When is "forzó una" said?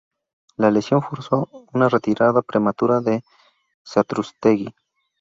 1.03-1.87